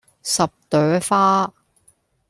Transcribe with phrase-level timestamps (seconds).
[0.23, 1.53] 十朵花